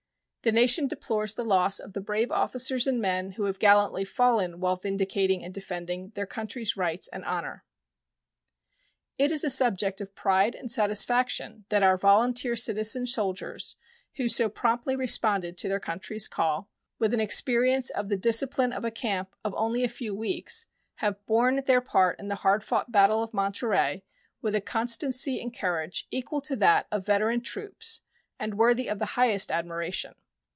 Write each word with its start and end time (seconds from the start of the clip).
The 0.43 0.51
nation 0.51 0.87
deplores 0.87 1.35
the 1.35 1.43
loss 1.45 1.79
of 1.79 1.93
the 1.93 2.01
brave 2.01 2.31
officers 2.31 2.87
and 2.87 2.99
men 2.99 3.33
who 3.33 3.43
have 3.43 3.59
gallantly 3.59 4.03
fallen 4.03 4.59
while 4.59 4.75
vindicating 4.75 5.43
and 5.45 5.53
defending 5.53 6.09
their 6.15 6.25
country's 6.25 6.75
rights 6.75 7.07
and 7.07 7.23
honor. 7.25 7.63
It 9.19 9.31
is 9.31 9.43
a 9.43 9.51
subject 9.51 10.01
of 10.01 10.15
pride 10.15 10.55
and 10.55 10.71
satisfaction 10.71 11.65
that 11.69 11.83
our 11.83 11.95
volunteer 11.95 12.55
citizen 12.55 13.05
soldiers, 13.05 13.75
who 14.15 14.27
so 14.27 14.49
promptly 14.49 14.95
responded 14.95 15.59
to 15.59 15.69
their 15.69 15.79
country's 15.79 16.27
call, 16.27 16.71
with 16.97 17.13
an 17.13 17.19
experience 17.21 17.91
of 17.91 18.09
the 18.09 18.17
discipline 18.17 18.73
of 18.73 18.83
a 18.83 18.89
camp 18.89 19.35
of 19.43 19.53
only 19.55 19.83
a 19.83 19.87
few 19.87 20.15
weeks, 20.15 20.65
have 20.95 21.23
borne 21.27 21.57
their 21.65 21.81
part 21.81 22.19
in 22.19 22.29
the 22.29 22.35
hard 22.41 22.63
fought 22.63 22.91
battle 22.91 23.21
of 23.21 23.31
Monterey 23.31 24.01
with 24.41 24.55
a 24.55 24.61
constancy 24.61 25.39
and 25.39 25.55
courage 25.55 26.07
equal 26.09 26.41
to 26.41 26.55
that 26.55 26.87
of 26.91 27.05
veteran 27.05 27.41
troops 27.41 28.01
and 28.39 28.55
worthy 28.57 28.87
of 28.89 28.97
the 28.97 29.05
highest 29.13 29.51
admiration. 29.51 30.15